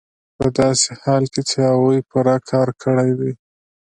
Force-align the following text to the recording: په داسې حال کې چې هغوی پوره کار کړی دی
په 0.37 0.45
داسې 0.59 0.89
حال 1.01 1.23
کې 1.33 1.41
چې 1.49 1.57
هغوی 1.69 1.99
پوره 2.09 2.35
کار 2.49 2.67
کړی 2.83 3.11
دی 3.19 3.31